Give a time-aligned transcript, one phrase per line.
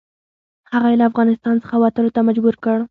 [0.73, 2.77] هغه یې له افغانستان څخه وتلو ته مجبور کړ.